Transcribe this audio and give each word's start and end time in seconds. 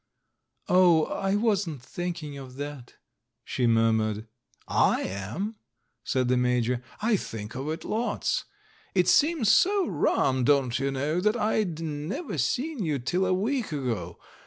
"Oh, 0.67 1.05
I 1.05 1.35
wasn't 1.35 1.79
thinking 1.83 2.35
of 2.35 2.55
that," 2.55 2.95
she 3.45 3.67
murmured. 3.67 4.25
"J 4.67 4.75
am," 5.07 5.57
said 6.03 6.27
the 6.27 6.37
Major, 6.37 6.81
"I 7.03 7.15
think 7.15 7.53
of 7.53 7.69
it 7.69 7.83
lots. 7.85 8.45
It 8.95 9.07
seems 9.07 9.51
so 9.53 9.85
rum, 9.85 10.43
don't 10.43 10.79
you 10.79 10.89
know, 10.89 11.21
that 11.21 11.37
I'd 11.37 11.81
never 11.81 12.39
seen 12.39 12.83
you 12.83 12.97
till 12.97 13.27
a 13.27 13.33
week 13.35 13.71
ago. 13.71 14.17